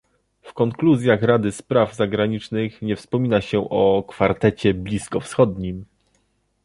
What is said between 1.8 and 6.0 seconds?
zagranicznych nie wspomina się o kwartecie bliskowschodnim